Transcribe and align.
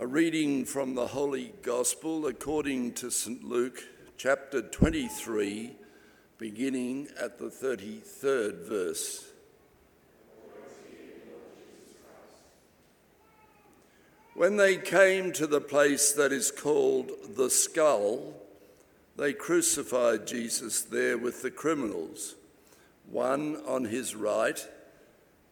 A 0.00 0.06
reading 0.06 0.64
from 0.64 0.94
the 0.94 1.08
Holy 1.08 1.52
Gospel 1.62 2.28
according 2.28 2.92
to 2.92 3.10
St. 3.10 3.42
Luke, 3.42 3.82
chapter 4.16 4.62
23, 4.62 5.72
beginning 6.38 7.08
at 7.20 7.40
the 7.40 7.46
33rd 7.46 8.64
verse. 8.64 9.26
When 14.34 14.56
they 14.56 14.76
came 14.76 15.32
to 15.32 15.48
the 15.48 15.60
place 15.60 16.12
that 16.12 16.30
is 16.30 16.52
called 16.52 17.10
the 17.34 17.50
skull, 17.50 18.34
they 19.16 19.32
crucified 19.32 20.28
Jesus 20.28 20.82
there 20.82 21.18
with 21.18 21.42
the 21.42 21.50
criminals, 21.50 22.36
one 23.10 23.56
on 23.66 23.86
his 23.86 24.14
right 24.14 24.64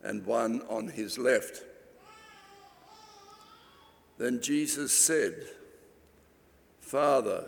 and 0.05 0.25
one 0.25 0.63
on 0.69 0.87
his 0.87 1.19
left. 1.19 1.65
Then 4.19 4.41
Jesus 4.41 4.93
said, 4.93 5.35
Father, 6.81 7.45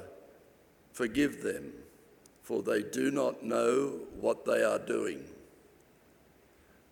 forgive 0.92 1.42
them, 1.42 1.72
for 2.42 2.62
they 2.62 2.82
do 2.82 3.10
not 3.10 3.42
know 3.42 4.00
what 4.20 4.44
they 4.44 4.62
are 4.62 4.78
doing. 4.78 5.24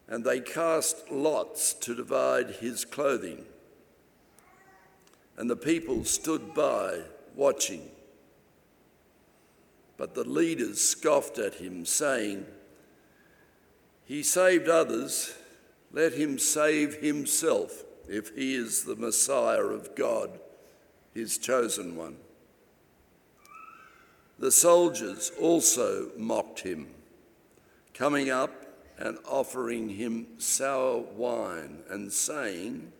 And 0.08 0.24
they 0.24 0.40
cast 0.40 1.10
lots 1.10 1.74
to 1.74 1.94
divide 1.94 2.50
his 2.60 2.84
clothing. 2.84 3.44
And 5.36 5.50
the 5.50 5.56
people 5.56 6.04
stood 6.04 6.54
by, 6.54 7.00
watching. 7.34 7.90
But 9.98 10.14
the 10.14 10.24
leaders 10.24 10.80
scoffed 10.80 11.38
at 11.38 11.54
him, 11.54 11.84
saying, 11.84 12.46
He 14.04 14.22
saved 14.22 14.68
others, 14.68 15.34
let 15.92 16.14
him 16.14 16.38
save 16.38 16.95
himself 16.96 17.85
if 18.09 18.34
he 18.34 18.55
is 18.55 18.84
the 18.84 18.96
Messiah 18.96 19.62
of 19.62 19.95
God, 19.95 20.38
his 21.15 21.38
chosen 21.38 21.96
one. 21.96 22.16
The 24.38 24.52
soldiers 24.52 25.32
also 25.40 26.10
mocked 26.16 26.60
him, 26.60 26.88
coming 27.95 28.30
up 28.30 28.52
and 28.98 29.18
offering 29.26 29.88
him 29.88 30.26
sour 30.38 30.98
wine 30.98 31.82
and 31.88 32.13
saying, 32.13 32.93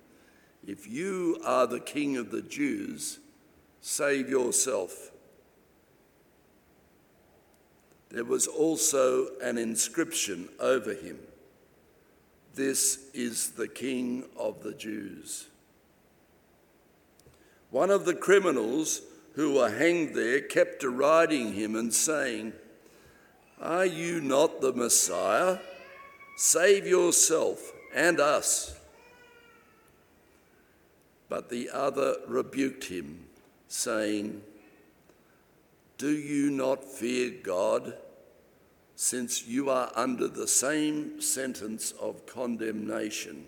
If 0.67 0.89
you 0.89 1.41
are 1.45 1.67
the 1.67 1.81
king 1.81 2.17
of 2.17 2.31
the 2.31 2.43
Jews, 2.43 3.19
save 3.81 4.29
yourself. 4.29 5.11
There 8.09 8.25
was 8.25 8.47
also 8.47 9.29
an 9.43 9.59
inscription 9.59 10.49
over 10.59 10.95
him 10.95 11.19
this 12.57 12.99
is 13.13 13.51
the 13.51 13.69
King 13.69 14.25
of 14.37 14.63
the 14.63 14.73
Jews. 14.73 15.47
One 17.71 17.91
of 17.91 18.07
the 18.07 18.15
criminals 18.15 19.03
who 19.35 19.55
were 19.55 19.71
hanged 19.71 20.15
there 20.15 20.41
kept 20.41 20.81
deriding 20.81 21.53
him 21.53 21.77
and 21.77 21.93
saying, 21.93 22.55
Are 23.61 23.85
you 23.85 24.21
not 24.23 24.63
the 24.63 24.73
Messiah? 24.73 25.59
Save 26.39 26.87
yourself 26.87 27.73
and 27.95 28.19
us. 28.19 28.75
But 31.29 31.51
the 31.51 31.69
other 31.71 32.17
rebuked 32.27 32.85
him, 32.85 33.27
saying, 33.69 34.41
Do 35.99 36.11
you 36.11 36.51
not 36.51 36.83
fear 36.85 37.35
God? 37.43 37.95
Since 38.97 39.47
you 39.47 39.69
are 39.69 39.93
under 39.95 40.27
the 40.27 40.49
same 40.49 41.21
sentence 41.21 41.93
of 42.01 42.25
condemnation. 42.25 43.45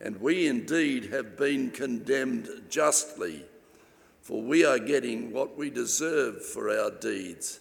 And 0.00 0.18
we 0.20 0.48
indeed 0.48 1.12
have 1.12 1.36
been 1.36 1.70
condemned 1.70 2.48
justly, 2.70 3.44
for 4.22 4.40
we 4.40 4.64
are 4.64 4.78
getting 4.78 5.30
what 5.32 5.58
we 5.58 5.68
deserve 5.68 6.44
for 6.44 6.70
our 6.70 6.90
deeds. 6.90 7.60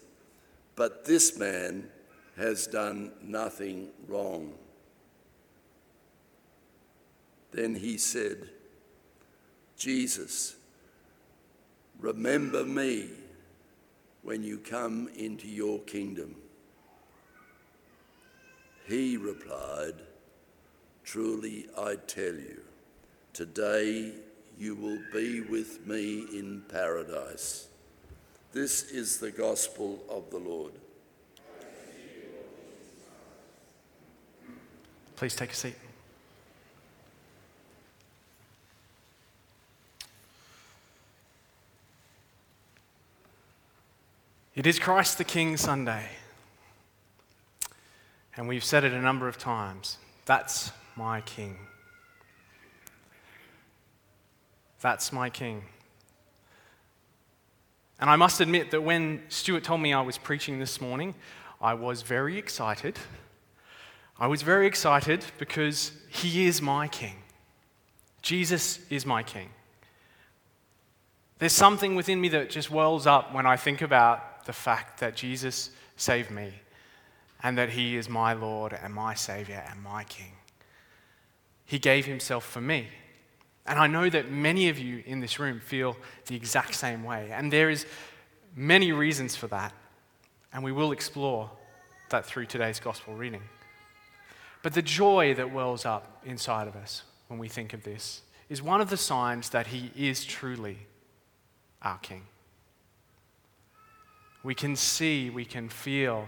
But 0.77 1.03
this 1.03 1.37
man 1.37 1.89
has 2.37 2.65
done 2.65 3.11
nothing 3.21 3.89
wrong. 4.07 4.53
Then 7.51 7.75
he 7.75 7.97
said, 7.97 8.49
Jesus, 9.75 10.55
remember 11.99 12.63
me 12.63 13.09
when 14.27 14.43
you 14.43 14.57
come 14.57 15.07
into 15.15 15.47
your 15.47 15.79
kingdom? 15.83 16.35
He 18.85 19.15
replied, 19.15 19.93
Truly 21.05 21.67
I 21.77 21.95
tell 22.07 22.33
you, 22.33 22.59
today 23.31 24.11
you 24.59 24.75
will 24.75 24.99
be 25.13 25.39
with 25.39 25.87
me 25.87 26.25
in 26.33 26.61
paradise. 26.67 27.69
This 28.51 28.91
is 28.91 29.17
the 29.17 29.31
gospel 29.31 30.03
of 30.09 30.29
the 30.29 30.39
Lord. 30.39 30.73
Please 35.15 35.37
take 35.37 35.53
a 35.53 35.55
seat. 35.55 35.86
It 44.67 44.71
is 44.71 44.79
Christ 44.79 45.17
the 45.17 45.23
King 45.23 45.55
Sunday. 45.55 46.09
And 48.35 48.49
we've 48.49 48.65
said 48.65 48.83
it 48.83 48.91
a 48.91 48.99
number 48.99 49.29
of 49.29 49.37
times. 49.37 49.97
That's 50.25 50.73
my 50.97 51.21
King. 51.21 51.55
That's 54.81 55.13
my 55.13 55.29
King. 55.29 55.63
And 58.01 58.09
I 58.09 58.17
must 58.17 58.41
admit 58.41 58.71
that 58.71 58.83
when 58.83 59.21
Stuart 59.29 59.63
told 59.63 59.79
me 59.79 59.93
I 59.93 60.01
was 60.01 60.17
preaching 60.17 60.59
this 60.59 60.81
morning, 60.81 61.15
I 61.61 61.73
was 61.73 62.01
very 62.01 62.37
excited. 62.37 62.99
I 64.19 64.27
was 64.27 64.41
very 64.41 64.67
excited 64.67 65.23
because 65.37 65.93
he 66.09 66.45
is 66.45 66.61
my 66.61 66.89
King. 66.89 67.15
Jesus 68.21 68.81
is 68.89 69.05
my 69.05 69.23
King. 69.23 69.47
There's 71.39 71.53
something 71.53 71.95
within 71.95 72.19
me 72.19 72.27
that 72.27 72.49
just 72.49 72.69
wells 72.69 73.07
up 73.07 73.33
when 73.33 73.45
I 73.45 73.55
think 73.55 73.81
about 73.81 74.26
the 74.47 74.53
fact 74.53 75.01
that 75.01 75.15
Jesus 75.15 75.69
saved 75.97 76.31
me 76.31 76.51
and 77.43 77.57
that 77.57 77.69
he 77.69 77.97
is 77.97 78.09
my 78.09 78.33
Lord 78.33 78.73
and 78.81 78.93
my 78.93 79.13
Savior 79.13 79.63
and 79.69 79.83
my 79.83 80.05
King. 80.05 80.31
He 81.65 81.77
gave 81.77 82.05
himself 82.05 82.45
for 82.45 82.61
me. 82.61 82.87
And 83.65 83.77
I 83.77 83.87
know 83.87 84.09
that 84.09 84.31
many 84.31 84.69
of 84.69 84.79
you 84.79 85.03
in 85.05 85.19
this 85.19 85.37
room 85.37 85.59
feel 85.59 85.97
the 86.27 86.35
exact 86.35 86.75
same 86.75 87.03
way. 87.03 87.29
And 87.31 87.51
there 87.51 87.69
is 87.69 87.85
many 88.55 88.93
reasons 88.93 89.35
for 89.35 89.47
that. 89.47 89.73
And 90.53 90.63
we 90.63 90.71
will 90.71 90.93
explore 90.93 91.51
that 92.09 92.25
through 92.25 92.45
today's 92.45 92.79
gospel 92.79 93.13
reading. 93.13 93.43
But 94.63 94.73
the 94.73 94.81
joy 94.81 95.33
that 95.35 95.53
wells 95.53 95.85
up 95.85 96.21
inside 96.25 96.69
of 96.69 96.75
us 96.77 97.03
when 97.27 97.37
we 97.37 97.49
think 97.49 97.73
of 97.73 97.83
this 97.83 98.21
is 98.47 98.61
one 98.61 98.79
of 98.79 98.89
the 98.89 98.97
signs 98.97 99.49
that 99.49 99.67
he 99.67 99.91
is 99.95 100.23
truly 100.23 100.77
our 101.81 101.97
King 101.97 102.23
we 104.47 104.55
can 104.55 104.77
see, 104.77 105.29
we 105.29 105.43
can 105.43 105.67
feel 105.67 106.25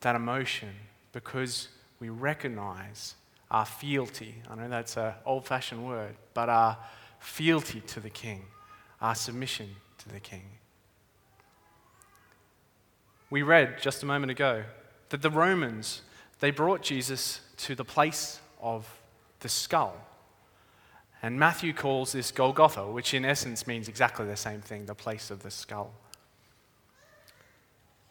that 0.00 0.16
emotion 0.16 0.70
because 1.12 1.68
we 2.00 2.08
recognize 2.08 3.14
our 3.48 3.64
fealty. 3.64 4.34
I 4.50 4.56
know 4.56 4.68
that's 4.68 4.96
an 4.96 5.12
old 5.24 5.46
fashioned 5.46 5.86
word, 5.86 6.16
but 6.34 6.48
our 6.48 6.76
fealty 7.20 7.80
to 7.82 8.00
the 8.00 8.10
King, 8.10 8.42
our 9.00 9.14
submission 9.14 9.68
to 9.98 10.08
the 10.08 10.18
King. 10.18 10.42
We 13.30 13.42
read 13.42 13.80
just 13.80 14.02
a 14.02 14.06
moment 14.06 14.32
ago 14.32 14.64
that 15.10 15.22
the 15.22 15.30
Romans, 15.30 16.02
they 16.40 16.50
brought 16.50 16.82
Jesus 16.82 17.40
to 17.58 17.76
the 17.76 17.84
place 17.84 18.40
of 18.60 19.00
the 19.38 19.48
skull. 19.48 19.94
And 21.22 21.38
Matthew 21.38 21.72
calls 21.72 22.10
this 22.10 22.32
Golgotha, 22.32 22.90
which 22.90 23.14
in 23.14 23.24
essence 23.24 23.68
means 23.68 23.86
exactly 23.86 24.26
the 24.26 24.36
same 24.36 24.60
thing 24.60 24.86
the 24.86 24.96
place 24.96 25.30
of 25.30 25.44
the 25.44 25.52
skull. 25.52 25.92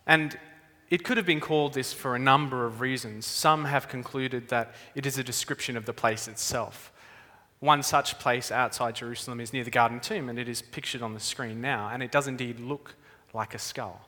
And 0.09 0.39
it 0.89 1.03
could 1.03 1.17
have 1.17 1.27
been 1.27 1.39
called 1.39 1.75
this 1.75 1.93
for 1.93 2.15
a 2.15 2.19
number 2.19 2.65
of 2.65 2.81
reasons. 2.81 3.27
Some 3.27 3.65
have 3.65 3.87
concluded 3.87 4.47
that 4.47 4.73
it 4.95 5.05
is 5.05 5.19
a 5.19 5.23
description 5.23 5.77
of 5.77 5.85
the 5.85 5.93
place 5.93 6.27
itself. 6.27 6.91
One 7.59 7.83
such 7.83 8.17
place 8.17 8.51
outside 8.51 8.95
Jerusalem 8.95 9.39
is 9.39 9.53
near 9.53 9.63
the 9.63 9.69
Garden 9.69 9.99
Tomb, 9.99 10.27
and 10.27 10.39
it 10.39 10.49
is 10.49 10.63
pictured 10.63 11.03
on 11.03 11.13
the 11.13 11.19
screen 11.19 11.61
now, 11.61 11.89
and 11.93 12.01
it 12.01 12.11
does 12.11 12.27
indeed 12.27 12.59
look 12.59 12.95
like 13.33 13.53
a 13.53 13.59
skull. 13.59 14.01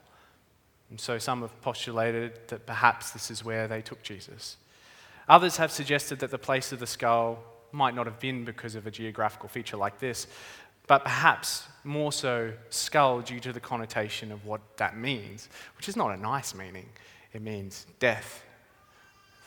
And 0.90 1.00
so 1.00 1.20
some 1.20 1.42
have 1.42 1.62
postulated 1.62 2.48
that 2.48 2.66
perhaps 2.66 3.12
this 3.12 3.30
is 3.30 3.46
where 3.46 3.68
they 3.68 3.84
took 3.84 4.02
Jesus. 4.02 4.58
Others 5.30 5.58
have 5.58 5.72
suggested 5.72 6.18
that 6.20 6.32
the 6.32 6.40
place 6.40 6.72
of 6.72 6.80
the 6.80 6.88
skull 6.88 7.44
might 7.72 7.94
not 7.94 8.08
have 8.08 8.20
been 8.20 8.44
because 8.44 8.74
of 8.74 8.88
a 8.88 8.92
geographical 8.92 9.50
feature 9.50 9.78
like 9.78 10.00
this, 10.00 10.26
but 10.92 11.06
perhaps 11.06 11.70
more 11.86 12.12
so 12.12 12.52
skull 12.70 13.22
due 13.22 13.40
to 13.40 13.54
the 13.54 13.62
connotation 13.62 14.30
of 14.30 14.46
what 14.46 14.60
that 14.76 14.98
means, 14.98 15.48
which 15.78 15.88
is 15.88 15.96
not 15.96 16.12
a 16.12 16.18
nice 16.18 16.54
meaning. 16.54 16.86
It 17.32 17.42
means 17.42 17.86
death, 18.00 18.44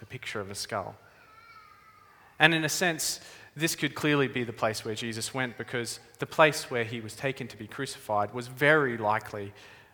the 0.01 0.07
picture 0.07 0.41
of 0.41 0.51
a 0.51 0.55
skull. 0.55 0.95
And 2.39 2.55
in 2.55 2.65
a 2.65 2.69
sense, 2.71 3.21
this 3.55 3.77
could 3.77 3.95
clearly 3.95 4.27
be 4.27 4.43
the 4.43 4.55
place 4.55 4.87
where 4.87 4.95
Jesus 4.95 5.35
went 5.35 5.59
because 5.59 6.01
the 6.19 6.25
place 6.25 6.71
where 6.71 6.83
he 6.83 7.03
was 7.03 7.15
taken 7.15 7.47
to 7.49 7.59
be 7.59 7.67
crucified 7.67 8.33
was 8.33 8.47
very 8.47 8.97
likely 8.97 9.53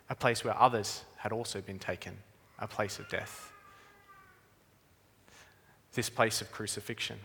a 0.09 0.15
place 0.15 0.45
where 0.45 0.57
others 0.57 1.03
had 1.17 1.33
also 1.33 1.61
been 1.61 1.81
taken, 1.81 2.17
a 2.61 2.69
place 2.69 3.01
of 3.01 3.09
death. 3.09 3.51
This 5.95 6.09
place 6.09 6.43
of 6.43 6.53
crucifixion. 6.53 7.19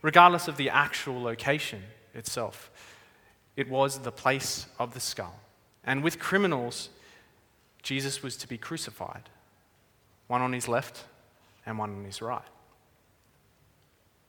Regardless 0.00 0.48
of 0.48 0.56
the 0.56 0.70
actual 0.70 1.22
location 1.22 1.82
itself, 2.14 2.70
it 3.56 3.68
was 3.68 3.98
the 3.98 4.12
place 4.12 4.66
of 4.78 4.94
the 4.94 5.00
skull. 5.00 5.40
And 5.84 6.02
with 6.02 6.18
criminals, 6.18 6.88
Jesus 7.82 8.22
was 8.22 8.36
to 8.38 8.48
be 8.48 8.58
crucified, 8.58 9.28
one 10.26 10.42
on 10.42 10.52
his 10.52 10.68
left 10.68 11.04
and 11.66 11.78
one 11.78 11.90
on 11.90 12.04
his 12.04 12.22
right. 12.22 12.42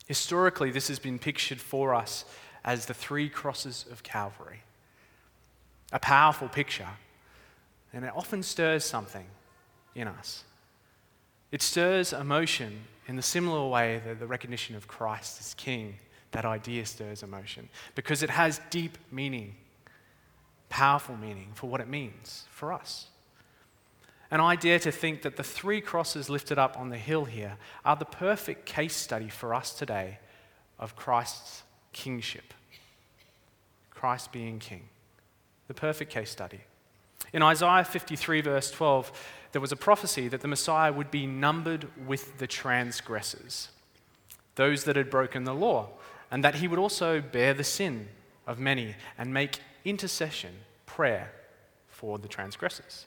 Historically, 0.07 0.69
this 0.69 0.87
has 0.87 0.99
been 0.99 1.17
pictured 1.17 1.59
for 1.59 1.95
us 1.95 2.25
as 2.63 2.85
the 2.85 2.93
three 2.93 3.29
crosses 3.29 3.85
of 3.91 4.03
Calvary. 4.03 4.61
A 5.91 5.99
powerful 5.99 6.47
picture, 6.47 6.89
and 7.93 8.05
it 8.05 8.11
often 8.15 8.43
stirs 8.43 8.83
something 8.83 9.25
in 9.95 10.07
us. 10.07 10.43
It 11.51 11.61
stirs 11.61 12.11
emotion 12.11 12.81
in 13.07 13.15
the 13.15 13.21
similar 13.21 13.67
way 13.67 14.01
that 14.05 14.19
the 14.19 14.27
recognition 14.27 14.75
of 14.75 14.87
Christ 14.87 15.39
as 15.39 15.53
King, 15.53 15.95
that 16.35 16.45
idea 16.45 16.85
stirs 16.85 17.23
emotion, 17.23 17.69
because 17.95 18.21
it 18.21 18.29
has 18.29 18.59
deep 18.69 18.97
meaning, 19.09 19.55
powerful 20.67 21.15
meaning 21.15 21.47
for 21.53 21.67
what 21.67 21.79
it 21.79 21.87
means 21.87 22.43
for 22.51 22.73
us. 22.73 23.07
And 24.29 24.41
I 24.41 24.57
dare 24.57 24.79
to 24.79 24.91
think 24.91 25.21
that 25.21 25.37
the 25.37 25.43
three 25.43 25.79
crosses 25.79 26.29
lifted 26.29 26.59
up 26.59 26.77
on 26.77 26.89
the 26.89 26.97
hill 26.97 27.23
here 27.23 27.57
are 27.85 27.95
the 27.95 28.03
perfect 28.03 28.65
case 28.65 28.95
study 28.95 29.29
for 29.29 29.53
us 29.53 29.73
today 29.73 30.19
of 30.77 30.97
Christ's 30.97 31.63
kingship. 31.93 32.53
Christ 33.91 34.33
being 34.33 34.59
king. 34.59 34.89
The 35.69 35.73
perfect 35.73 36.11
case 36.11 36.29
study. 36.29 36.59
In 37.31 37.43
Isaiah 37.43 37.85
53, 37.85 38.41
verse 38.41 38.71
12, 38.71 39.09
there 39.53 39.61
was 39.61 39.71
a 39.71 39.77
prophecy 39.77 40.27
that 40.27 40.41
the 40.41 40.49
Messiah 40.49 40.91
would 40.91 41.11
be 41.11 41.25
numbered 41.25 41.87
with 42.05 42.39
the 42.39 42.47
transgressors, 42.47 43.69
those 44.55 44.83
that 44.83 44.97
had 44.97 45.09
broken 45.09 45.45
the 45.45 45.55
law, 45.55 45.91
and 46.35 46.43
that 46.43 46.55
he 46.55 46.67
would 46.67 46.77
also 46.77 47.21
bear 47.21 47.53
the 47.53 47.63
sin 47.63 48.09
of 48.45 48.59
many 48.59 48.93
and 49.17 49.33
make 49.33 49.59
intercession, 49.85 50.51
prayer 50.85 51.31
for 51.87 52.19
the 52.19 52.27
transgressors. 52.27 53.05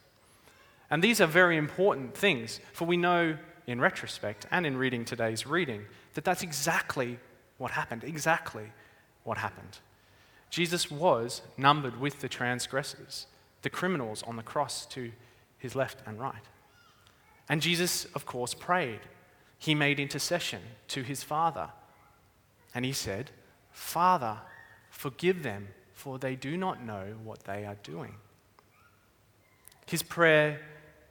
And 0.90 1.04
these 1.04 1.20
are 1.20 1.26
very 1.26 1.58
important 1.58 2.16
things, 2.16 2.58
for 2.72 2.86
we 2.86 2.96
know 2.96 3.36
in 3.66 3.82
retrospect 3.82 4.46
and 4.50 4.64
in 4.64 4.78
reading 4.78 5.04
today's 5.04 5.46
reading 5.46 5.84
that 6.14 6.24
that's 6.24 6.42
exactly 6.42 7.18
what 7.58 7.70
happened. 7.70 8.02
Exactly 8.02 8.72
what 9.24 9.36
happened. 9.36 9.76
Jesus 10.48 10.90
was 10.90 11.42
numbered 11.58 12.00
with 12.00 12.20
the 12.20 12.30
transgressors, 12.30 13.26
the 13.60 13.68
criminals 13.68 14.22
on 14.22 14.36
the 14.36 14.42
cross 14.42 14.86
to 14.86 15.12
his 15.58 15.74
left 15.74 15.98
and 16.06 16.18
right. 16.18 16.46
And 17.46 17.60
Jesus, 17.60 18.06
of 18.14 18.24
course, 18.24 18.54
prayed. 18.54 19.00
He 19.58 19.74
made 19.74 20.00
intercession 20.00 20.62
to 20.88 21.02
his 21.02 21.22
Father. 21.22 21.68
And 22.74 22.84
he 22.84 22.92
said, 22.92 23.30
Father, 23.70 24.38
forgive 24.90 25.42
them, 25.42 25.68
for 25.92 26.18
they 26.18 26.36
do 26.36 26.56
not 26.56 26.82
know 26.82 27.14
what 27.22 27.44
they 27.44 27.64
are 27.64 27.76
doing. 27.82 28.14
His 29.86 30.02
prayer 30.02 30.60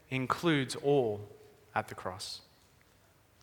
includes 0.09 0.75
all 0.75 1.21
at 1.73 1.87
the 1.87 1.95
cross. 1.95 2.41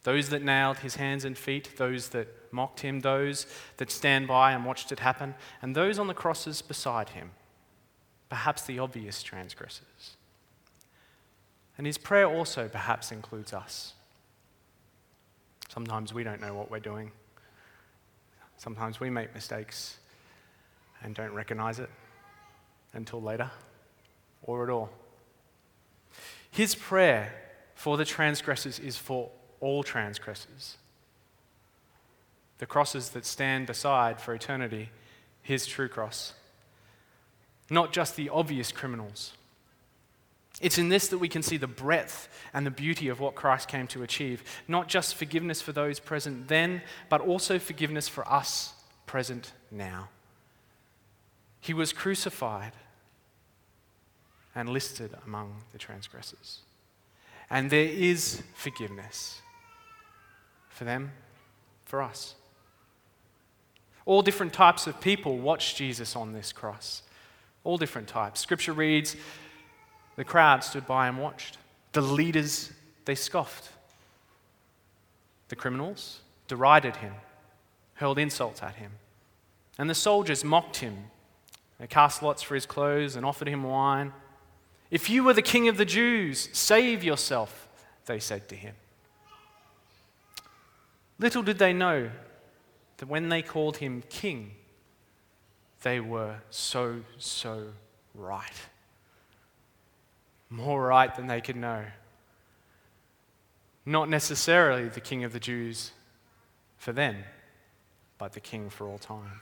Those 0.05 0.29
that 0.29 0.43
nailed 0.43 0.79
his 0.79 0.97
hands 0.97 1.25
and 1.25 1.37
feet, 1.37 1.77
those 1.77 2.11
that 2.11 2.29
mocked 2.53 2.81
him, 2.81 3.01
those 3.01 3.47
that 3.79 3.91
stand 3.91 4.29
by 4.29 4.53
and 4.53 4.65
watched 4.65 4.93
it 4.93 5.01
happen, 5.01 5.35
and 5.63 5.75
those 5.75 5.99
on 5.99 6.07
the 6.07 6.15
crosses 6.15 6.63
beside 6.63 7.11
him, 7.11 7.31
perhaps 8.29 8.63
the 8.63 8.79
obvious 8.79 9.23
transgressors. 9.23 10.17
And 11.77 11.87
his 11.87 11.99
prayer 11.99 12.27
also 12.27 12.69
perhaps 12.69 13.11
includes 13.11 13.53
us. 13.53 13.95
Sometimes 15.69 16.15
we 16.15 16.23
don't 16.23 16.41
know 16.41 16.55
what 16.55 16.71
we're 16.71 16.79
doing. 16.79 17.11
Sometimes 18.57 19.01
we 19.01 19.11
make 19.11 19.35
mistakes 19.35 19.99
and 21.03 21.15
don't 21.15 21.35
recognize 21.35 21.79
it 21.79 21.91
until 22.93 23.21
later 23.21 23.51
or 24.43 24.65
at 24.65 24.71
all. 24.71 24.91
His 26.51 26.75
prayer 26.75 27.33
for 27.75 27.97
the 27.97 28.05
transgressors 28.05 28.79
is 28.79 28.97
for 28.97 29.31
all 29.61 29.83
transgressors. 29.83 30.77
The 32.59 32.67
crosses 32.67 33.11
that 33.11 33.27
stand 33.27 33.67
beside 33.67 34.21
for 34.21 34.35
eternity, 34.35 34.91
his 35.43 35.67
true 35.67 35.89
cross. 35.89 36.35
Not 37.69 37.93
just 37.93 38.17
the 38.17 38.29
obvious 38.29 38.71
criminals. 38.71 39.35
It's 40.61 40.79
in 40.79 40.89
this 40.89 41.09
that 41.09 41.19
we 41.19 41.29
can 41.29 41.43
see 41.43 41.57
the 41.57 41.67
breadth 41.67 42.29
and 42.53 42.65
the 42.65 42.71
beauty 42.71 43.09
of 43.09 43.21
what 43.21 43.35
Christ 43.35 43.69
came 43.69 43.87
to 43.89 44.03
achieve. 44.03 44.45
Not 44.69 44.89
just 44.89 45.17
forgiveness 45.17 45.61
for 45.61 45.73
those 45.73 45.99
present 45.99 46.49
then, 46.49 46.83
but 47.09 47.21
also 47.21 47.59
forgiveness 47.59 48.09
for 48.09 48.27
us 48.31 48.73
present 49.07 49.53
now. 49.71 50.09
He 51.61 51.75
was 51.75 51.93
crucified 51.93 52.73
and 54.55 54.69
listed 54.69 55.11
among 55.27 55.63
the 55.73 55.79
transgressors. 55.79 56.61
And 57.51 57.71
there 57.71 57.87
is 57.87 58.43
forgiveness 58.55 59.41
for 60.69 60.85
them, 60.85 61.13
for 61.85 62.03
us. 62.03 62.35
All 64.07 64.23
different 64.23 64.53
types 64.53 64.87
of 64.87 65.01
people 65.01 65.39
watched 65.39 65.77
Jesus 65.77 66.15
on 66.15 66.33
this 66.33 66.53
cross. 66.53 67.03
All 67.65 67.79
different 67.79 68.09
types. 68.09 68.41
Scripture 68.41 68.73
reads 68.73 69.17
the 70.17 70.25
crowd 70.25 70.63
stood 70.65 70.87
by 70.87 71.09
and 71.09 71.19
watched. 71.19 71.59
The 71.93 72.01
leaders, 72.01 72.73
they 73.05 73.15
scoffed. 73.15 73.71
The 75.49 75.57
criminals 75.57 76.21
derided 76.49 76.97
him, 76.97 77.15
hurled 77.95 78.19
insults 78.19 78.63
at 78.63 78.77
him. 78.77 78.93
And 79.79 79.91
the 79.91 79.95
soldiers 79.95 80.45
mocked 80.45 80.79
him. 80.79 80.97
They 81.79 81.87
cast 81.87 82.23
lots 82.23 82.43
for 82.43 82.55
his 82.55 82.67
clothes 82.67 83.17
and 83.17 83.27
offered 83.27 83.49
him 83.49 83.63
wine. 83.65 84.13
If 84.91 85.11
you 85.11 85.25
were 85.25 85.33
the 85.33 85.43
king 85.43 85.69
of 85.69 85.77
the 85.77 85.85
Jews, 85.85 86.49
save 86.53 87.03
yourself, 87.03 87.69
they 88.07 88.21
said 88.21 88.49
to 88.49 88.55
him. 88.55 88.75
Little 91.19 91.43
did 91.43 91.59
they 91.59 91.73
know 91.73 92.11
that 92.99 93.07
when 93.07 93.29
they 93.29 93.43
called 93.43 93.79
him 93.79 94.03
king, 94.09 94.53
they 95.83 96.01
were 96.01 96.37
so, 96.51 97.01
so 97.19 97.69
right. 98.15 98.53
More 100.55 100.87
right 100.87 101.15
than 101.15 101.27
they 101.27 101.41
could 101.41 101.57
know. 101.57 101.85
Not 103.85 104.09
necessarily 104.09 104.89
the 104.89 105.01
king 105.01 105.25
of 105.25 105.33
the 105.33 105.41
Jews 105.41 105.91
for 106.79 106.93
them, 106.93 107.17
but 108.19 108.33
the 108.33 108.41
king 108.41 108.71
for 108.71 108.87
all 108.89 108.99
time. 108.99 109.41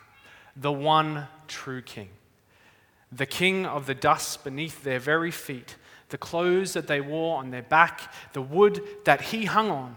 The 0.57 0.73
one 0.73 1.29
true 1.49 1.83
king 1.83 2.09
the 3.13 3.27
king 3.27 3.67
of 3.67 3.87
the 3.87 3.95
dust 3.95 4.43
beneath 4.43 4.83
their 4.83 4.99
very 4.99 5.31
feet, 5.31 5.77
the 6.09 6.19
clothes 6.19 6.73
that 6.73 6.87
they 6.87 7.01
wore 7.01 7.39
on 7.39 7.51
their 7.51 7.63
back, 7.63 8.13
the 8.33 8.41
wood 8.41 8.83
that 9.05 9.21
he 9.21 9.45
hung 9.45 9.71
on, 9.71 9.97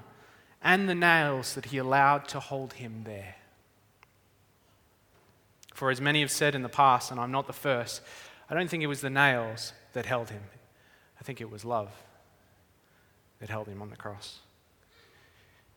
and 0.62 0.90
the 0.90 0.96
nails 0.96 1.56
that 1.56 1.68
he 1.68 1.78
allowed 1.78 2.28
to 2.28 2.40
hold 2.40 2.74
him 2.74 3.04
there. 3.06 3.36
For 5.74 5.90
as 5.92 6.02
many 6.02 6.22
have 6.22 6.32
said 6.32 6.56
in 6.56 6.62
the 6.62 6.70
past, 6.70 7.12
and 7.12 7.20
I'm 7.20 7.32
not 7.32 7.48
the 7.48 7.54
first, 7.54 8.02
I 8.50 8.54
don't 8.54 8.70
think 8.70 8.84
it 8.84 8.88
was 8.88 9.02
the 9.02 9.10
nails 9.10 9.74
that 9.94 10.06
held 10.06 10.30
him. 10.30 10.42
I 11.26 11.28
think 11.28 11.42
it 11.42 11.50
was 11.50 11.66
love 11.66 11.90
that 13.40 13.50
held 13.50 13.68
him 13.68 13.82
on 13.82 13.90
the 13.90 13.96
cross. 13.96 14.42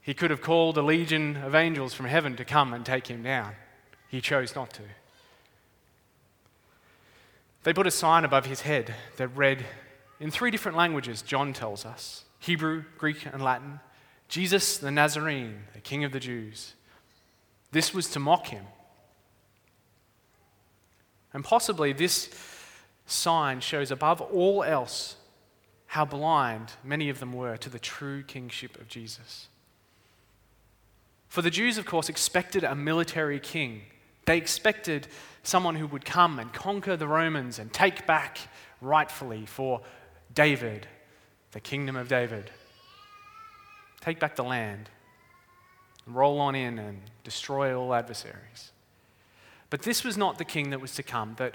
He 0.03 0.13
could 0.13 0.29
have 0.29 0.43
called 0.43 0.77
a 0.77 0.83
legion 0.83 1.39
of 1.39 1.55
angels 1.55 1.95
from 1.95 2.05
heaven 2.05 2.37
to 2.37 2.45
come 2.45 2.75
and 2.75 2.85
take 2.85 3.07
him 3.07 3.23
down. 3.23 3.55
He 4.09 4.21
chose 4.21 4.55
not 4.55 4.75
to. 4.75 4.83
They 7.63 7.73
put 7.73 7.87
a 7.87 7.91
sign 7.91 8.27
above 8.27 8.45
his 8.45 8.61
head 8.61 8.95
that 9.17 9.29
read, 9.29 9.65
in 10.21 10.31
three 10.31 10.51
different 10.51 10.77
languages, 10.77 11.23
John 11.23 11.55
tells 11.55 11.87
us 11.87 12.25
Hebrew, 12.41 12.85
Greek, 12.99 13.25
and 13.25 13.43
Latin 13.43 13.81
Jesus 14.29 14.77
the 14.77 14.91
Nazarene, 14.91 15.63
the 15.73 15.81
King 15.81 16.05
of 16.05 16.13
the 16.13 16.21
Jews. 16.21 16.75
This 17.73 17.95
was 17.95 18.11
to 18.11 18.21
mock 18.21 18.49
him. 18.49 18.67
And 21.33 21.43
possibly 21.43 21.95
this 21.95 22.29
sign 23.07 23.61
shows 23.61 23.91
above 23.91 24.21
all 24.21 24.63
else 24.63 25.15
how 25.89 26.05
blind 26.05 26.73
many 26.83 27.09
of 27.09 27.19
them 27.19 27.33
were 27.33 27.57
to 27.57 27.69
the 27.69 27.79
true 27.79 28.23
kingship 28.23 28.81
of 28.81 28.89
Jesus. 28.89 29.49
For 31.29 31.43
the 31.43 31.51
Jews, 31.51 31.77
of 31.77 31.85
course, 31.85 32.09
expected 32.09 32.65
a 32.65 32.75
military 32.75 33.41
king 33.41 33.83
they 34.29 34.37
expected 34.37 35.09
someone 35.43 35.75
who 35.75 35.87
would 35.87 36.05
come 36.05 36.39
and 36.39 36.53
conquer 36.53 36.99
the 36.99 37.09
Romans 37.09 37.59
and 37.59 37.73
take 37.73 38.07
back 38.07 38.37
rightfully 38.83 39.47
for 39.47 39.81
David, 40.35 40.87
the 41.53 41.61
kingdom 41.61 41.97
of 41.97 42.09
David. 42.09 42.51
Take 44.03 44.21
back 44.21 44.37
the 44.37 44.45
land. 44.45 44.91
roll 46.07 46.41
on 46.41 46.55
in 46.55 46.79
and 46.79 47.01
destroy 47.25 47.75
all 47.75 47.95
adversaries. 47.95 48.73
But 49.71 49.81
this 49.81 50.05
was 50.05 50.19
not 50.19 50.37
the 50.37 50.45
king 50.45 50.69
that 50.71 50.81
was 50.81 50.95
to 50.97 51.03
come, 51.03 51.35
that 51.39 51.55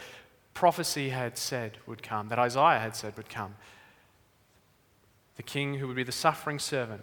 prophecy 0.56 1.10
had 1.10 1.38
said 1.38 1.78
would 1.86 2.02
come, 2.02 2.30
that 2.30 2.40
Isaiah 2.40 2.80
had 2.80 2.96
said 2.96 3.16
would 3.18 3.30
come. 3.30 3.54
The 5.36 5.44
king 5.44 5.76
who 5.76 5.88
would 5.88 5.96
be 5.96 6.04
the 6.04 6.12
suffering 6.12 6.60
servant, 6.60 7.02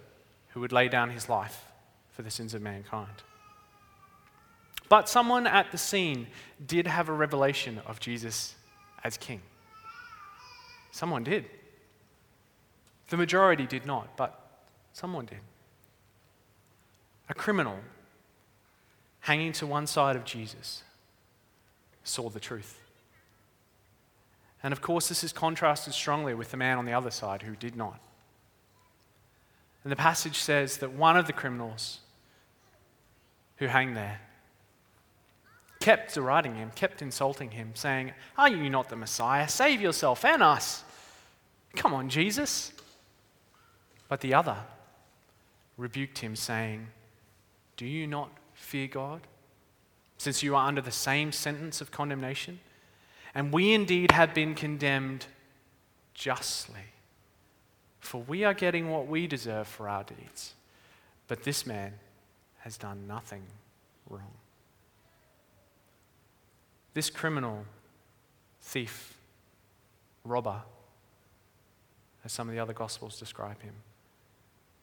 who 0.48 0.60
would 0.60 0.72
lay 0.72 0.88
down 0.88 1.10
his 1.10 1.28
life 1.28 1.64
for 2.12 2.22
the 2.22 2.30
sins 2.30 2.54
of 2.54 2.62
mankind. 2.62 3.22
But 4.88 5.08
someone 5.08 5.46
at 5.46 5.70
the 5.70 5.78
scene 5.78 6.26
did 6.64 6.86
have 6.86 7.08
a 7.08 7.12
revelation 7.12 7.80
of 7.86 8.00
Jesus 8.00 8.56
as 9.04 9.16
king. 9.16 9.40
Someone 10.90 11.24
did. 11.24 11.44
The 13.08 13.16
majority 13.16 13.66
did 13.66 13.86
not, 13.86 14.16
but 14.16 14.64
someone 14.92 15.26
did. 15.26 15.38
A 17.28 17.34
criminal 17.34 17.78
hanging 19.20 19.52
to 19.52 19.66
one 19.66 19.86
side 19.86 20.16
of 20.16 20.24
Jesus 20.24 20.82
saw 22.02 22.28
the 22.28 22.40
truth. 22.40 22.80
And 24.62 24.72
of 24.72 24.80
course, 24.80 25.08
this 25.08 25.22
is 25.22 25.32
contrasted 25.32 25.94
strongly 25.94 26.34
with 26.34 26.50
the 26.50 26.56
man 26.56 26.78
on 26.78 26.84
the 26.84 26.92
other 26.92 27.10
side 27.10 27.42
who 27.42 27.54
did 27.54 27.76
not. 27.76 28.00
And 29.82 29.90
the 29.90 29.96
passage 29.96 30.36
says 30.36 30.78
that 30.78 30.92
one 30.92 31.16
of 31.16 31.26
the 31.26 31.32
criminals 31.32 32.00
who 33.56 33.66
hang 33.66 33.94
there 33.94 34.20
kept 35.80 36.14
deriding 36.14 36.54
him, 36.54 36.70
kept 36.74 37.02
insulting 37.02 37.50
him, 37.50 37.70
saying, 37.74 38.12
Are 38.36 38.48
you 38.48 38.68
not 38.68 38.88
the 38.88 38.96
Messiah? 38.96 39.48
Save 39.48 39.80
yourself 39.80 40.24
and 40.24 40.42
us. 40.42 40.84
Come 41.74 41.94
on, 41.94 42.08
Jesus. 42.08 42.72
But 44.08 44.20
the 44.20 44.34
other 44.34 44.56
rebuked 45.76 46.18
him, 46.18 46.36
saying, 46.36 46.88
Do 47.76 47.86
you 47.86 48.06
not 48.06 48.30
fear 48.52 48.86
God, 48.86 49.22
since 50.18 50.42
you 50.42 50.54
are 50.54 50.66
under 50.66 50.82
the 50.82 50.92
same 50.92 51.32
sentence 51.32 51.80
of 51.80 51.90
condemnation? 51.90 52.60
And 53.34 53.52
we 53.52 53.72
indeed 53.72 54.10
have 54.10 54.34
been 54.34 54.54
condemned 54.54 55.26
justly, 56.12 56.92
for 58.00 58.22
we 58.22 58.44
are 58.44 58.54
getting 58.54 58.90
what 58.90 59.06
we 59.06 59.26
deserve 59.26 59.68
for 59.68 59.88
our 59.88 60.02
deeds. 60.04 60.54
But 61.28 61.44
this 61.44 61.66
man 61.66 61.92
has 62.60 62.76
done 62.76 63.06
nothing 63.06 63.42
wrong. 64.08 64.32
This 66.92 67.08
criminal, 67.08 67.64
thief, 68.62 69.14
robber, 70.24 70.62
as 72.24 72.32
some 72.32 72.48
of 72.48 72.54
the 72.54 72.60
other 72.60 72.72
Gospels 72.72 73.18
describe 73.18 73.62
him, 73.62 73.74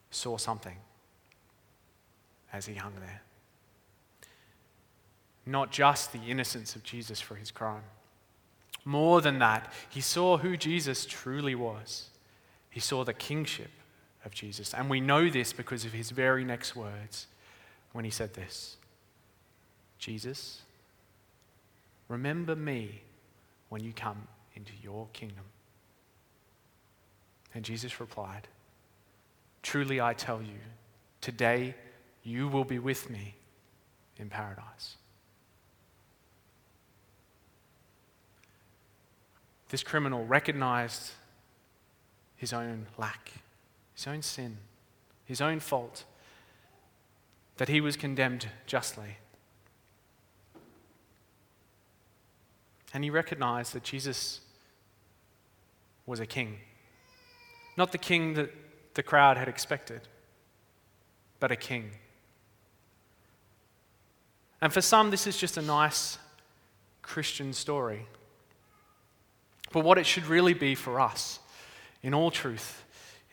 saw 0.10 0.38
something 0.38 0.78
as 2.54 2.66
he 2.66 2.76
hung 2.76 2.94
there. 3.00 3.22
Not 5.46 5.72
just 5.72 6.14
the 6.14 6.24
innocence 6.28 6.76
of 6.76 6.84
Jesus 6.84 7.20
for 7.22 7.36
his 7.36 7.52
crime. 7.52 7.84
More 8.86 9.22
than 9.22 9.40
that, 9.40 9.72
he 9.90 10.02
saw 10.02 10.38
who 10.38 10.56
Jesus 10.56 11.06
truly 11.06 11.56
was. 11.56 12.10
He 12.70 12.80
saw 12.80 13.04
the 13.04 13.14
kingship 13.14 13.72
of 14.26 14.34
Jesus. 14.34 14.74
And 14.74 14.90
we 14.90 15.00
know 15.00 15.30
this 15.30 15.54
because 15.54 15.86
of 15.86 15.94
his 15.94 16.12
very 16.12 16.44
next 16.44 16.76
words 16.76 17.28
when 17.94 18.06
he 18.06 18.12
said 18.12 18.34
this 18.34 18.78
Jesus, 20.00 20.62
remember 22.08 22.56
me 22.56 23.02
when 23.70 23.84
you 23.84 23.94
come 23.94 24.28
into 24.56 24.74
your 24.82 25.08
kingdom. 25.14 25.46
And 27.54 27.66
Jesus 27.66 28.00
replied, 28.00 28.48
Truly 29.64 30.00
I 30.00 30.14
tell 30.14 30.42
you, 30.42 30.60
today 31.22 31.76
you 32.24 32.48
will 32.48 32.64
be 32.64 32.80
with 32.80 33.10
me 33.10 33.36
in 34.18 34.30
paradise. 34.30 34.98
This 39.70 39.84
criminal 39.84 40.26
recognized 40.26 41.12
his 42.38 42.54
own 42.54 42.88
lack, 42.98 43.32
his 43.94 44.08
own 44.08 44.22
sin, 44.22 44.58
his 45.26 45.42
own 45.42 45.60
fault, 45.60 46.06
that 47.58 47.68
he 47.68 47.82
was 47.82 47.98
condemned 47.98 48.48
justly. 48.66 49.18
And 52.94 53.04
he 53.04 53.10
recognized 53.10 53.74
that 53.74 53.84
Jesus 53.84 54.42
was 56.06 56.20
a 56.20 56.26
king. 56.26 56.60
Not 57.76 57.92
the 57.92 57.98
king 57.98 58.36
that 58.36 58.52
the 58.94 59.04
crowd 59.04 59.38
had 59.38 59.48
expected, 59.48 60.02
but 61.40 61.52
a 61.52 61.56
king. 61.56 61.92
And 64.62 64.74
for 64.74 64.82
some, 64.82 65.12
this 65.12 65.28
is 65.28 65.38
just 65.38 65.58
a 65.58 65.62
nice 65.62 66.18
Christian 67.02 67.54
story. 67.54 68.08
But 69.72 69.84
what 69.84 69.98
it 69.98 70.06
should 70.06 70.26
really 70.26 70.54
be 70.54 70.74
for 70.74 71.00
us, 71.00 71.40
in 72.04 72.14
all 72.14 72.32
truth 72.32 72.84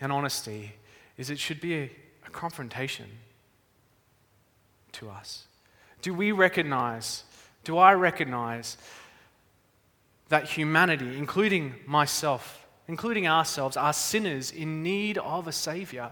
and 0.00 0.12
honesty, 0.12 0.74
is 1.16 1.30
it 1.30 1.38
should 1.38 1.60
be 1.60 1.74
a, 1.74 1.90
a 2.26 2.30
confrontation 2.30 3.06
to 4.92 5.10
us. 5.10 5.46
Do 6.02 6.14
we 6.14 6.32
recognize, 6.32 7.24
do 7.64 7.78
I 7.78 7.94
recognize 7.94 8.76
that 10.28 10.44
humanity, 10.44 11.16
including 11.16 11.74
myself, 11.86 12.66
including 12.88 13.26
ourselves, 13.26 13.76
are 13.76 13.92
sinners 13.92 14.50
in 14.50 14.82
need 14.82 15.18
of 15.18 15.46
a 15.46 15.52
Savior? 15.52 16.10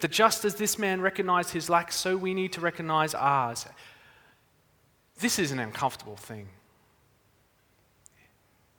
That 0.00 0.10
just 0.10 0.44
as 0.44 0.56
this 0.56 0.78
man 0.78 1.00
recognized 1.00 1.50
his 1.50 1.70
lack, 1.70 1.92
so 1.92 2.16
we 2.16 2.34
need 2.34 2.52
to 2.54 2.60
recognize 2.60 3.14
ours. 3.14 3.66
This 5.20 5.38
is 5.38 5.52
an 5.52 5.60
uncomfortable 5.60 6.16
thing. 6.16 6.48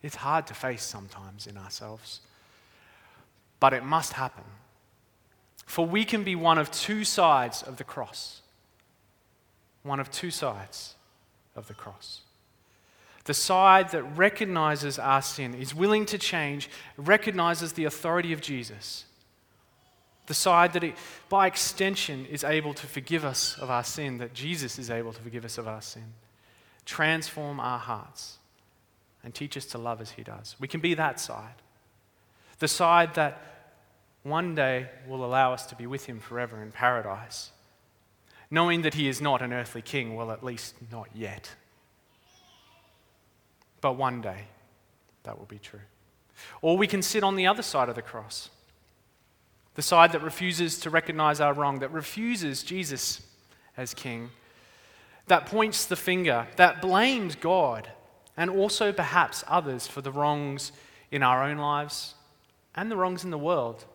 It's 0.06 0.18
hard 0.18 0.46
to 0.48 0.54
face 0.54 0.84
sometimes 0.84 1.48
in 1.48 1.58
ourselves, 1.58 2.20
but 3.60 3.74
it 3.74 3.84
must 3.84 4.14
happen. 4.14 4.44
For 5.66 5.84
we 5.84 6.06
can 6.06 6.24
be 6.24 6.36
one 6.36 6.60
of 6.60 6.70
two 6.70 7.04
sides 7.04 7.64
of 7.64 7.78
the 7.78 7.84
cross. 7.84 8.42
One 9.82 10.00
of 10.00 10.12
two 10.12 10.30
sides 10.30 10.94
of 11.56 11.68
the 11.68 11.74
cross. 11.74 12.22
The 13.24 13.34
side 13.34 13.90
that 13.94 14.04
recognizes 14.16 15.00
our 15.00 15.24
sin, 15.24 15.56
is 15.56 15.74
willing 15.74 16.06
to 16.06 16.20
change, 16.20 16.70
recognizes 16.98 17.74
the 17.74 17.86
authority 17.86 18.32
of 18.32 18.42
Jesus. 18.42 19.06
The 20.28 20.36
side 20.36 20.74
that, 20.74 20.84
it, 20.84 20.94
by 21.30 21.48
extension, 21.48 22.28
is 22.28 22.44
able 22.44 22.76
to 22.76 22.86
forgive 22.86 23.26
us 23.26 23.58
of 23.58 23.72
our 23.72 23.84
sin, 23.84 24.20
that 24.20 24.36
Jesus 24.36 24.78
is 24.78 24.92
able 24.92 25.14
to 25.14 25.22
forgive 25.24 25.46
us 25.46 25.58
of 25.58 25.68
our 25.68 25.82
sin, 25.82 26.14
transform 26.86 27.60
our 27.60 27.80
hearts 27.80 28.38
and 29.26 29.34
teach 29.34 29.58
us 29.58 29.66
to 29.66 29.78
love 29.80 30.00
as 30.00 30.12
He 30.12 30.24
does. 30.24 30.56
We 30.60 30.68
can 30.68 30.80
be 30.80 30.94
that 30.94 31.20
side. 31.20 31.56
The 32.60 32.68
side 32.68 33.16
that 33.16 33.42
one 34.24 34.56
day 34.56 34.88
will 35.08 35.26
allow 35.26 35.52
us 35.52 35.66
to 35.66 35.76
be 35.76 35.88
with 35.88 36.06
Him 36.06 36.20
forever 36.20 36.62
in 36.62 36.72
paradise. 36.72 37.52
Knowing 38.52 38.84
that 38.84 38.94
He 38.94 39.08
is 39.08 39.20
not 39.20 39.42
an 39.42 39.52
earthly 39.52 39.82
king, 39.82 40.16
well, 40.16 40.32
at 40.32 40.44
least 40.44 40.76
not 40.92 41.10
yet. 41.14 41.50
But 43.82 43.94
one 43.94 44.22
day 44.22 44.46
that 45.24 45.38
will 45.38 45.48
be 45.48 45.60
true. 45.60 45.82
Or 46.62 46.78
we 46.78 46.86
can 46.86 47.02
sit 47.02 47.24
on 47.24 47.36
the 47.36 47.48
other 47.48 47.64
side 47.64 47.90
of 47.90 47.96
the 47.96 48.02
cross, 48.04 48.50
the 49.74 49.82
side 49.82 50.12
that 50.12 50.22
refuses 50.22 50.80
to 50.82 50.92
recognize 50.92 51.42
our 51.42 51.54
wrong, 51.54 51.80
that 51.80 51.92
refuses 51.92 52.62
Jesus 52.62 53.22
as 53.76 53.96
king, 53.96 54.30
that 55.28 55.48
points 55.48 55.86
the 55.86 55.96
finger, 55.96 56.48
that 56.58 56.80
blames 56.82 57.36
God 57.36 57.90
and 58.38 58.50
also 58.50 58.92
perhaps 58.92 59.44
others 59.48 59.88
for 59.88 60.02
the 60.02 60.12
wrongs 60.12 60.72
in 61.12 61.24
our 61.24 61.44
own 61.44 61.58
lives 61.58 62.16
and 62.76 62.92
the 62.92 62.98
wrongs 62.98 63.24
in 63.24 63.32
the 63.32 63.38
world. 63.38 63.86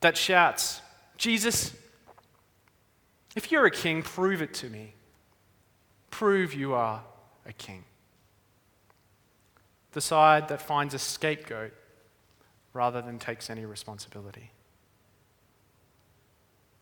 That 0.00 0.16
shouts, 0.16 0.80
Jesus, 1.16 1.74
if 3.34 3.50
you're 3.50 3.66
a 3.66 3.70
king, 3.70 4.02
prove 4.02 4.40
it 4.40 4.54
to 4.54 4.70
me. 4.70 4.94
Prove 6.10 6.54
you 6.54 6.74
are 6.74 7.02
a 7.44 7.52
king. 7.52 7.84
The 9.92 10.00
side 10.00 10.48
that 10.48 10.62
finds 10.62 10.94
a 10.94 10.98
scapegoat 10.98 11.72
rather 12.72 13.00
than 13.02 13.18
takes 13.18 13.50
any 13.50 13.64
responsibility. 13.64 14.50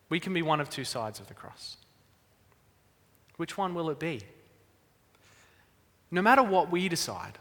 We 0.08 0.20
can 0.20 0.34
be 0.34 0.42
one 0.42 0.60
of 0.60 0.68
two 0.68 0.84
sides 0.84 1.20
of 1.20 1.28
the 1.28 1.34
cross. 1.34 1.76
Which 3.36 3.56
one 3.56 3.74
will 3.74 3.90
it 3.90 3.98
be? 3.98 4.20
No 6.14 6.22
matter 6.22 6.44
what 6.44 6.70
we 6.70 6.88
decide, 6.88 7.38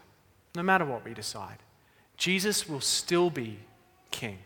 no 0.56 0.62
matter 0.62 0.84
what 0.84 1.04
we 1.04 1.14
decide, 1.14 1.58
Jesus 2.16 2.68
will 2.68 2.80
still 2.80 3.30
be 3.30 3.60
king, 4.10 4.38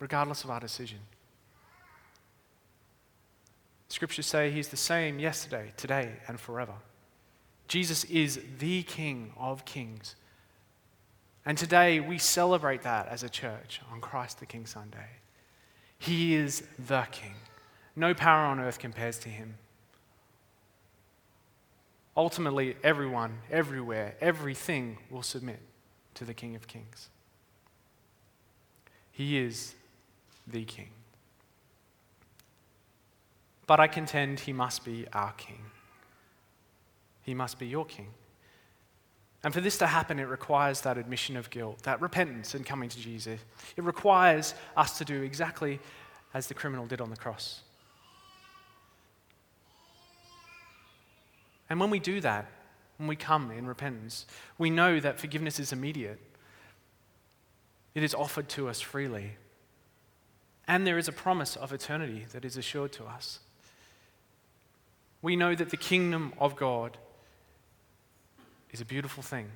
regardless 0.00 0.42
of 0.42 0.48
our 0.50 0.58
decision. 0.58 0.98
Scriptures 3.88 4.26
say 4.26 4.50
he's 4.50 4.68
the 4.68 4.76
same 4.76 5.18
yesterday, 5.18 5.72
today, 5.76 6.12
and 6.28 6.40
forever. 6.40 6.72
Jesus 7.68 8.04
is 8.04 8.40
the 8.58 8.82
King 8.84 9.32
of 9.38 9.66
kings. 9.66 10.16
And 11.44 11.58
today 11.58 12.00
we 12.00 12.16
celebrate 12.16 12.82
that 12.82 13.06
as 13.08 13.22
a 13.22 13.28
church 13.28 13.82
on 13.92 14.00
Christ 14.00 14.40
the 14.40 14.46
King 14.46 14.64
Sunday. 14.64 15.10
He 15.98 16.34
is 16.34 16.62
the 16.78 17.06
King. 17.12 17.34
No 17.94 18.14
power 18.14 18.46
on 18.46 18.60
earth 18.60 18.78
compares 18.78 19.18
to 19.18 19.28
him. 19.28 19.56
Ultimately, 22.16 22.76
everyone, 22.82 23.38
everywhere, 23.50 24.14
everything 24.20 24.98
will 25.10 25.22
submit 25.22 25.60
to 26.14 26.24
the 26.24 26.32
King 26.32 26.56
of 26.56 26.66
Kings. 26.66 27.10
He 29.12 29.38
is 29.38 29.74
the 30.46 30.64
King. 30.64 30.88
But 33.66 33.80
I 33.80 33.86
contend 33.86 34.40
he 34.40 34.52
must 34.52 34.84
be 34.84 35.06
our 35.12 35.32
King. 35.32 35.62
He 37.22 37.34
must 37.34 37.58
be 37.58 37.66
your 37.66 37.84
King. 37.84 38.08
And 39.44 39.52
for 39.52 39.60
this 39.60 39.78
to 39.78 39.86
happen, 39.86 40.18
it 40.18 40.28
requires 40.28 40.80
that 40.82 40.98
admission 40.98 41.36
of 41.36 41.50
guilt, 41.50 41.82
that 41.82 42.00
repentance 42.00 42.54
and 42.54 42.64
coming 42.64 42.88
to 42.88 42.98
Jesus. 42.98 43.40
It 43.76 43.84
requires 43.84 44.54
us 44.76 44.98
to 44.98 45.04
do 45.04 45.22
exactly 45.22 45.80
as 46.34 46.46
the 46.46 46.54
criminal 46.54 46.86
did 46.86 47.00
on 47.00 47.10
the 47.10 47.16
cross. 47.16 47.60
And 51.68 51.80
when 51.80 51.90
we 51.90 51.98
do 51.98 52.20
that, 52.20 52.46
when 52.98 53.08
we 53.08 53.16
come 53.16 53.50
in 53.50 53.66
repentance, 53.66 54.26
we 54.58 54.70
know 54.70 55.00
that 55.00 55.18
forgiveness 55.20 55.58
is 55.58 55.72
immediate. 55.72 56.18
It 57.94 58.02
is 58.02 58.14
offered 58.14 58.48
to 58.50 58.68
us 58.68 58.80
freely. 58.80 59.32
And 60.68 60.86
there 60.86 60.98
is 60.98 61.08
a 61.08 61.12
promise 61.12 61.56
of 61.56 61.72
eternity 61.72 62.26
that 62.32 62.44
is 62.44 62.56
assured 62.56 62.92
to 62.92 63.04
us. 63.04 63.40
We 65.22 65.36
know 65.36 65.54
that 65.54 65.70
the 65.70 65.76
kingdom 65.76 66.32
of 66.38 66.56
God 66.56 66.96
is 68.70 68.80
a 68.80 68.84
beautiful 68.84 69.22
thing 69.22 69.50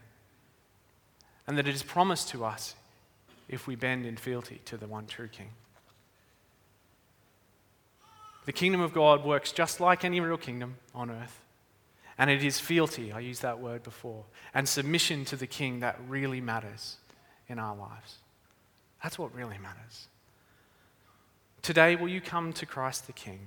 and 1.46 1.58
that 1.58 1.66
it 1.66 1.74
is 1.74 1.82
promised 1.82 2.28
to 2.30 2.44
us 2.44 2.74
if 3.48 3.66
we 3.66 3.74
bend 3.74 4.06
in 4.06 4.16
fealty 4.16 4.60
to 4.64 4.76
the 4.76 4.86
one 4.86 5.06
true 5.06 5.28
King. 5.28 5.50
The 8.46 8.52
kingdom 8.52 8.80
of 8.80 8.94
God 8.94 9.24
works 9.24 9.52
just 9.52 9.80
like 9.80 10.04
any 10.04 10.20
real 10.20 10.36
kingdom 10.36 10.76
on 10.94 11.10
earth. 11.10 11.40
And 12.20 12.28
it 12.28 12.44
is 12.44 12.60
fealty, 12.60 13.12
I 13.12 13.20
used 13.20 13.40
that 13.40 13.60
word 13.60 13.82
before, 13.82 14.24
and 14.52 14.68
submission 14.68 15.24
to 15.24 15.36
the 15.36 15.46
king 15.46 15.80
that 15.80 15.98
really 16.06 16.42
matters 16.42 16.98
in 17.48 17.58
our 17.58 17.74
lives. 17.74 18.18
That's 19.02 19.18
what 19.18 19.34
really 19.34 19.56
matters. 19.56 20.08
Today, 21.62 21.96
will 21.96 22.10
you 22.10 22.20
come 22.20 22.52
to 22.52 22.66
Christ 22.66 23.06
the 23.06 23.14
King? 23.14 23.46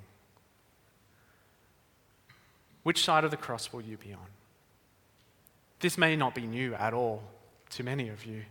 Which 2.82 3.04
side 3.04 3.24
of 3.24 3.30
the 3.30 3.38
cross 3.38 3.72
will 3.72 3.82
you 3.82 3.96
be 3.96 4.12
on? 4.12 4.26
This 5.80 5.96
may 5.96 6.16
not 6.16 6.34
be 6.34 6.48
new 6.48 6.74
at 6.74 6.96
all 6.96 7.22
to 7.72 7.84
many 7.84 8.10
of 8.10 8.26
you, 8.26 8.42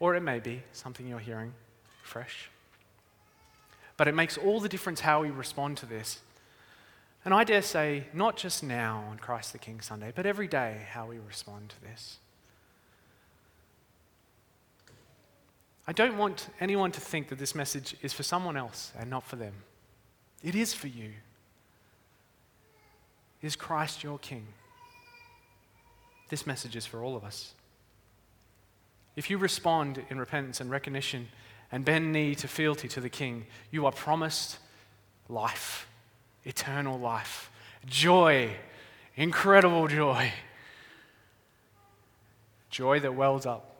or 0.00 0.16
it 0.16 0.20
may 0.20 0.40
be 0.40 0.62
something 0.72 1.06
you're 1.06 1.20
hearing 1.20 1.54
fresh. 2.02 2.50
But 3.96 4.08
it 4.08 4.16
makes 4.16 4.36
all 4.36 4.58
the 4.58 4.68
difference 4.68 4.98
how 4.98 5.22
we 5.22 5.30
respond 5.30 5.76
to 5.76 5.86
this 5.86 6.18
and 7.28 7.34
I 7.34 7.44
dare 7.44 7.60
say, 7.60 8.04
not 8.14 8.38
just 8.38 8.62
now 8.62 9.04
on 9.10 9.18
Christ 9.18 9.52
the 9.52 9.58
King 9.58 9.82
Sunday, 9.82 10.14
but 10.16 10.24
every 10.24 10.48
day, 10.48 10.86
how 10.88 11.08
we 11.08 11.18
respond 11.18 11.68
to 11.68 11.82
this. 11.82 12.16
I 15.86 15.92
don't 15.92 16.16
want 16.16 16.48
anyone 16.58 16.90
to 16.90 17.00
think 17.00 17.28
that 17.28 17.38
this 17.38 17.54
message 17.54 17.94
is 18.00 18.14
for 18.14 18.22
someone 18.22 18.56
else 18.56 18.92
and 18.98 19.10
not 19.10 19.26
for 19.26 19.36
them. 19.36 19.52
It 20.42 20.54
is 20.54 20.72
for 20.72 20.86
you. 20.86 21.10
Is 23.42 23.56
Christ 23.56 24.02
your 24.02 24.18
King? 24.18 24.46
This 26.30 26.46
message 26.46 26.76
is 26.76 26.86
for 26.86 27.04
all 27.04 27.14
of 27.14 27.24
us. 27.24 27.52
If 29.16 29.28
you 29.28 29.36
respond 29.36 30.02
in 30.08 30.18
repentance 30.18 30.62
and 30.62 30.70
recognition 30.70 31.28
and 31.70 31.84
bend 31.84 32.10
knee 32.10 32.34
to 32.36 32.48
fealty 32.48 32.88
to 32.88 33.02
the 33.02 33.10
King, 33.10 33.44
you 33.70 33.84
are 33.84 33.92
promised 33.92 34.56
life 35.28 35.88
eternal 36.44 36.98
life, 36.98 37.50
joy, 37.86 38.50
incredible 39.16 39.88
joy, 39.88 40.32
joy 42.70 43.00
that 43.00 43.14
wells 43.14 43.46
up. 43.46 43.76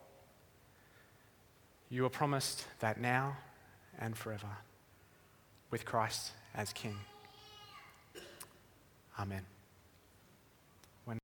You 1.90 2.04
are 2.04 2.10
promised 2.10 2.66
that 2.80 3.00
now 3.00 3.36
and 3.98 4.16
forever 4.16 4.48
with 5.70 5.84
Christ 5.84 6.32
as 6.54 6.72
King. 6.72 6.96
Amen. 9.18 9.44